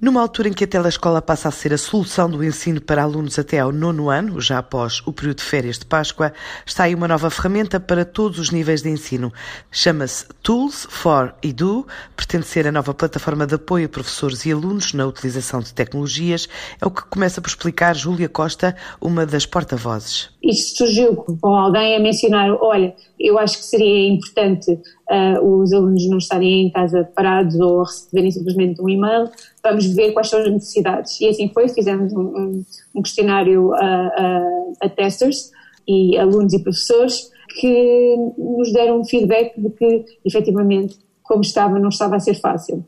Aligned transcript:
Numa 0.00 0.20
altura 0.20 0.48
em 0.48 0.52
que 0.52 0.62
a 0.62 0.68
telescola 0.68 1.20
passa 1.20 1.48
a 1.48 1.50
ser 1.50 1.74
a 1.74 1.78
solução 1.78 2.30
do 2.30 2.44
ensino 2.44 2.80
para 2.80 3.02
alunos 3.02 3.36
até 3.36 3.58
ao 3.58 3.72
nono 3.72 4.08
ano, 4.08 4.40
já 4.40 4.58
após 4.58 5.02
o 5.04 5.12
período 5.12 5.38
de 5.38 5.44
férias 5.44 5.76
de 5.76 5.84
Páscoa, 5.84 6.32
está 6.64 6.84
aí 6.84 6.94
uma 6.94 7.08
nova 7.08 7.28
ferramenta 7.30 7.80
para 7.80 8.04
todos 8.04 8.38
os 8.38 8.50
níveis 8.50 8.80
de 8.80 8.90
ensino. 8.90 9.32
Chama-se 9.72 10.26
Tools 10.40 10.86
for 10.88 11.34
Edu, 11.42 11.84
pretende 12.14 12.46
ser 12.46 12.68
a 12.68 12.72
nova 12.72 12.94
plataforma 12.94 13.44
de 13.44 13.56
apoio 13.56 13.86
a 13.86 13.88
professores 13.88 14.46
e 14.46 14.52
alunos 14.52 14.92
na 14.92 15.04
utilização 15.04 15.58
de 15.58 15.74
tecnologias. 15.74 16.48
É 16.80 16.86
o 16.86 16.92
que 16.92 17.02
começa 17.02 17.40
por 17.40 17.48
explicar 17.48 17.96
Júlia 17.96 18.28
Costa, 18.28 18.76
uma 19.00 19.26
das 19.26 19.46
porta-vozes. 19.46 20.30
Isto 20.42 20.78
surgiu 20.78 21.16
com 21.16 21.54
alguém 21.54 21.96
a 21.96 22.00
mencionar: 22.00 22.50
olha, 22.62 22.94
eu 23.18 23.38
acho 23.38 23.58
que 23.58 23.64
seria 23.64 24.08
importante 24.08 24.72
uh, 24.72 25.60
os 25.60 25.72
alunos 25.72 26.08
não 26.08 26.18
estarem 26.18 26.66
em 26.66 26.70
casa 26.70 27.10
parados 27.14 27.58
ou 27.58 27.82
receberem 27.82 28.30
simplesmente 28.30 28.80
um 28.80 28.88
e-mail 28.88 29.28
vamos 29.68 29.86
ver 29.86 30.12
quais 30.12 30.28
são 30.28 30.40
as 30.40 30.50
necessidades. 30.50 31.20
E 31.20 31.28
assim 31.28 31.48
foi, 31.48 31.68
fizemos 31.68 32.12
um, 32.12 32.20
um, 32.20 32.64
um 32.94 33.02
questionário 33.02 33.72
a, 33.74 33.78
a, 33.84 34.86
a, 34.86 34.88
testers 34.88 35.50
e 35.86 36.16
alunos 36.16 36.52
e 36.52 36.62
professores 36.62 37.30
que 37.60 38.16
nos 38.36 38.72
deram 38.72 39.00
um 39.00 39.04
feedback 39.04 39.58
de 39.60 39.70
que, 39.70 40.04
efetivamente, 40.24 40.96
como 41.22 41.40
estava, 41.40 41.78
não 41.78 41.88
estava 41.88 42.16
a 42.16 42.20
ser 42.20 42.34
fácil. 42.34 42.84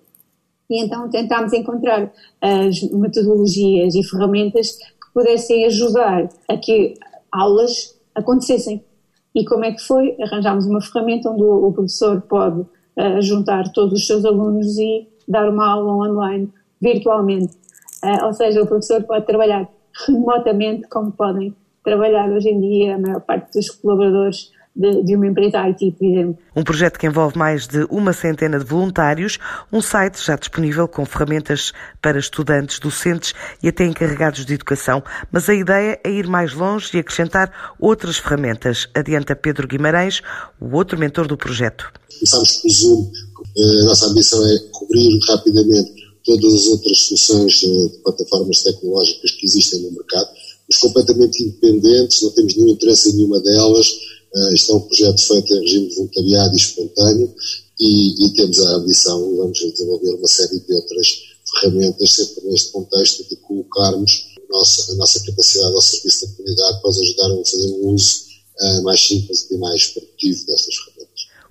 E 0.68 0.84
então 0.84 1.08
tentámos 1.10 1.52
encontrar 1.52 2.12
as 2.40 2.80
metodologias 2.92 3.94
e 3.94 4.04
ferramentas 4.04 4.76
que 4.76 5.12
pudessem 5.12 5.64
ajudar 5.66 6.28
a 6.48 6.56
que 6.56 6.94
aulas 7.32 7.98
acontecessem. 8.14 8.84
E 9.34 9.44
como 9.44 9.64
é 9.64 9.72
que 9.72 9.80
foi? 9.80 10.16
Arranjámos 10.20 10.66
uma 10.66 10.80
ferramenta 10.80 11.30
onde 11.30 11.42
o, 11.42 11.72
professor 11.72 12.20
pode 12.22 12.60
uh, 12.60 13.22
juntar 13.22 13.70
todos 13.72 14.00
os 14.00 14.06
seus 14.06 14.24
alunos 14.24 14.76
e 14.78 15.08
dar 15.28 15.48
uma 15.48 15.70
aula 15.70 16.08
online 16.08 16.52
virtualmente. 16.80 17.54
Uh, 18.02 18.26
ou 18.26 18.32
seja, 18.32 18.62
o 18.62 18.66
professor 18.66 19.02
pode 19.04 19.26
trabalhar 19.26 19.68
remotamente, 20.06 20.88
como 20.88 21.12
podem 21.12 21.54
trabalhar 21.84 22.28
hoje 22.30 22.48
em 22.48 22.60
dia 22.60 22.96
a 22.96 22.98
maior 22.98 23.20
parte 23.20 23.52
dos 23.52 23.70
colaboradores 23.70 24.50
de, 24.74 25.02
de, 25.02 25.16
uma 25.16 25.26
empresa 25.26 25.60
IT, 25.60 25.92
por 25.92 26.06
exemplo. 26.06 26.38
Um 26.54 26.62
projeto 26.62 26.98
que 26.98 27.06
envolve 27.06 27.36
mais 27.36 27.66
de 27.66 27.86
uma 27.90 28.12
centena 28.12 28.58
de 28.58 28.64
voluntários, 28.64 29.38
um 29.72 29.80
site 29.80 30.24
já 30.24 30.36
disponível 30.36 30.86
com 30.86 31.04
ferramentas 31.04 31.72
para 32.00 32.18
estudantes, 32.18 32.78
docentes 32.78 33.34
e 33.62 33.68
até 33.68 33.84
encarregados 33.84 34.46
de 34.46 34.54
educação, 34.54 35.02
mas 35.30 35.48
a 35.48 35.54
ideia 35.54 36.00
é 36.04 36.10
ir 36.10 36.26
mais 36.26 36.54
longe 36.54 36.96
e 36.96 37.00
acrescentar 37.00 37.74
outras 37.78 38.18
ferramentas, 38.18 38.88
adianta 38.94 39.34
Pedro 39.36 39.66
Guimarães, 39.66 40.22
o 40.60 40.74
outro 40.76 40.98
mentor 40.98 41.26
do 41.26 41.36
projeto. 41.36 41.92
Começámos 42.18 42.56
pelo 42.58 42.74
Zoom, 42.74 43.10
a 43.56 43.84
nossa 43.84 44.06
ambição 44.06 44.46
é 44.46 44.58
cobrir 44.70 45.18
rapidamente 45.28 46.00
todas 46.24 46.54
as 46.54 46.66
outras 46.66 46.98
soluções 46.98 47.62
eh, 47.64 47.88
de 47.88 47.98
plataformas 48.02 48.62
tecnológicas 48.62 49.30
que 49.32 49.46
existem 49.46 49.80
no 49.82 49.92
mercado, 49.92 50.28
mas 50.68 50.78
completamente 50.78 51.42
independentes, 51.42 52.22
não 52.22 52.30
temos 52.30 52.56
nenhum 52.56 52.68
interesse 52.68 53.10
em 53.10 53.16
nenhuma 53.16 53.40
delas. 53.40 53.88
Uh, 54.34 54.54
isto 54.54 54.72
é 54.72 54.74
um 54.76 54.80
projeto 54.80 55.26
feito 55.26 55.54
em 55.54 55.60
regime 55.60 55.94
voluntariado 55.94 56.52
e 56.52 56.56
espontâneo 56.56 57.34
e, 57.80 58.26
e 58.26 58.34
temos 58.34 58.60
a 58.60 58.70
ambição, 58.76 59.36
vamos 59.36 59.58
desenvolver 59.58 60.14
uma 60.14 60.28
série 60.28 60.60
de 60.60 60.74
outras 60.74 61.06
ferramentas, 61.58 62.12
sempre 62.12 62.48
neste 62.48 62.70
contexto 62.70 63.28
de 63.28 63.36
colocarmos 63.36 64.26
a 64.38 64.52
nossa, 64.52 64.92
a 64.92 64.94
nossa 64.96 65.24
capacidade 65.24 65.74
ao 65.74 65.80
serviço 65.80 66.26
da 66.26 66.36
comunidade 66.36 66.80
para 66.80 66.90
os 66.90 67.00
ajudar 67.00 67.24
a 67.24 67.44
fazer 67.44 67.72
um 67.74 67.88
uso 67.88 68.20
uh, 68.60 68.82
mais 68.82 69.00
simples 69.00 69.50
e 69.50 69.58
mais 69.58 69.86
produtivo 69.88 70.46
destas 70.46 70.76
ferramentas. 70.76 71.00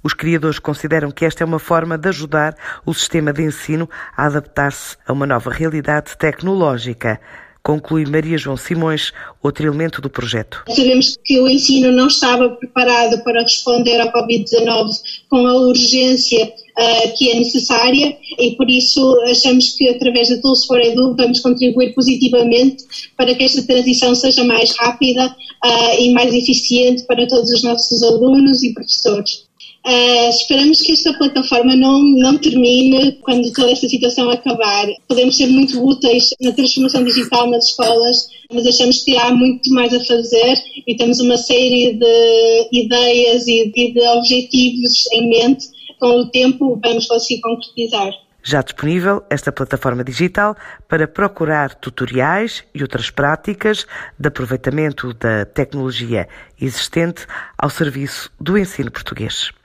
Os 0.01 0.13
criadores 0.13 0.59
consideram 0.59 1.11
que 1.11 1.25
esta 1.25 1.43
é 1.43 1.45
uma 1.45 1.59
forma 1.59 1.97
de 1.97 2.07
ajudar 2.07 2.55
o 2.85 2.93
sistema 2.93 3.33
de 3.33 3.43
ensino 3.43 3.89
a 4.15 4.27
adaptar-se 4.27 4.95
a 5.05 5.11
uma 5.11 5.27
nova 5.27 5.51
realidade 5.51 6.17
tecnológica. 6.17 7.19
Conclui 7.63 8.05
Maria 8.05 8.37
João 8.37 8.57
Simões, 8.57 9.11
outro 9.43 9.67
elemento 9.67 10.01
do 10.01 10.09
projeto. 10.09 10.63
Sabemos 10.69 11.17
que 11.23 11.39
o 11.39 11.47
ensino 11.47 11.91
não 11.91 12.07
estava 12.07 12.49
preparado 12.49 13.23
para 13.23 13.41
responder 13.41 13.99
à 13.99 14.11
Covid-19 14.11 14.89
com 15.29 15.45
a 15.45 15.55
urgência 15.55 16.45
uh, 16.45 17.17
que 17.17 17.29
é 17.29 17.35
necessária 17.35 18.17
e 18.39 18.51
por 18.55 18.69
isso 18.69 19.19
achamos 19.29 19.71
que 19.71 19.89
através 19.89 20.29
da 20.29 20.41
Tools 20.41 20.65
for 20.65 20.79
Edu 20.79 21.15
vamos 21.15 21.39
contribuir 21.41 21.93
positivamente 21.93 22.85
para 23.17 23.35
que 23.35 23.43
esta 23.43 23.61
transição 23.63 24.15
seja 24.15 24.43
mais 24.43 24.75
rápida 24.77 25.27
uh, 25.27 26.01
e 26.01 26.13
mais 26.13 26.33
eficiente 26.33 27.03
para 27.03 27.27
todos 27.27 27.49
os 27.51 27.63
nossos 27.63 28.01
alunos 28.03 28.63
e 28.63 28.73
professores. 28.73 29.48
Uh, 29.89 30.29
esperamos 30.29 30.83
que 30.83 30.91
esta 30.91 31.11
plataforma 31.13 31.75
não, 31.75 31.99
não 32.03 32.37
termine 32.37 33.13
quando 33.23 33.51
toda 33.51 33.71
esta 33.71 33.89
situação 33.89 34.29
acabar. 34.29 34.85
Podemos 35.07 35.35
ser 35.35 35.47
muito 35.47 35.83
úteis 35.83 36.29
na 36.39 36.51
transformação 36.51 37.03
digital 37.03 37.49
nas 37.49 37.69
escolas, 37.69 38.27
mas 38.53 38.67
achamos 38.67 39.03
que 39.03 39.17
há 39.17 39.33
muito 39.33 39.73
mais 39.73 39.91
a 39.91 39.99
fazer 40.05 40.57
e 40.85 40.95
temos 40.95 41.19
uma 41.19 41.37
série 41.37 41.93
de 41.93 42.69
ideias 42.71 43.47
e 43.47 43.71
de, 43.71 43.93
de 43.93 44.01
objetivos 44.09 45.11
em 45.11 45.27
mente. 45.27 45.65
Com 45.99 46.19
o 46.19 46.29
tempo, 46.29 46.79
vamos 46.83 47.07
conseguir 47.07 47.41
concretizar. 47.41 48.13
Já 48.43 48.61
disponível 48.61 49.23
esta 49.27 49.51
plataforma 49.51 50.03
digital 50.03 50.55
para 50.87 51.07
procurar 51.07 51.73
tutoriais 51.73 52.63
e 52.75 52.83
outras 52.83 53.09
práticas 53.09 53.87
de 54.19 54.27
aproveitamento 54.27 55.15
da 55.15 55.45
tecnologia 55.45 56.27
existente 56.61 57.25
ao 57.57 57.71
serviço 57.71 58.31
do 58.39 58.55
ensino 58.55 58.91
português. 58.91 59.51